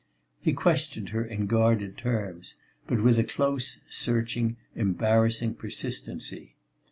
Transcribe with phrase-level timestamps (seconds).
[0.39, 2.55] He questioned her in guarded terms,
[2.87, 6.55] but with a close, searching, embarrassing persistency.